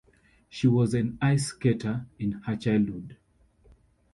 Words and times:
She 0.49 0.65
was 0.67 0.95
an 0.95 1.19
ice 1.21 1.49
skater 1.49 2.07
in 2.17 2.31
her 2.31 2.55
childhood. 2.55 3.17